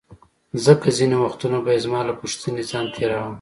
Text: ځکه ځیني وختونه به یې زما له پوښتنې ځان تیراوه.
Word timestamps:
ځکه 0.65 0.87
ځیني 0.97 1.17
وختونه 1.19 1.57
به 1.63 1.69
یې 1.75 1.79
زما 1.85 2.01
له 2.09 2.13
پوښتنې 2.19 2.63
ځان 2.71 2.85
تیراوه. 2.95 3.29